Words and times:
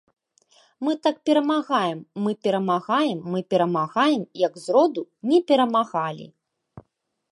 Мы 0.87 0.91
так 1.07 1.15
перамагаем, 1.29 1.99
мы 2.23 2.31
перамагаем, 2.47 3.19
мы 3.35 3.43
перамагаем, 3.55 4.21
як 4.47 4.53
зроду 4.65 5.03
не 5.33 5.37
перамагалі. 5.53 6.27